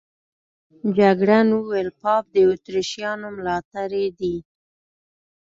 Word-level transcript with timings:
جګړن 0.97 1.47
وویل 1.53 1.89
پاپ 2.01 2.23
د 2.33 2.35
اتریشیانو 2.51 3.27
ملاتړی 3.37 4.05
دی. 4.19 4.35